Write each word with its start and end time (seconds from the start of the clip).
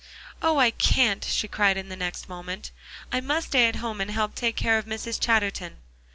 "Oh! 0.41 0.57
I 0.57 0.71
can't," 0.71 1.23
she 1.23 1.47
cried 1.47 1.77
the 1.77 1.95
next 1.95 2.27
moment. 2.27 2.71
"I 3.11 3.21
must 3.21 3.49
stay 3.49 3.67
at 3.67 3.75
home, 3.75 4.01
and 4.01 4.09
help 4.09 4.33
take 4.33 4.55
care 4.55 4.79
of 4.79 4.85
Mrs. 4.87 5.19
Chatterton." 5.19 5.77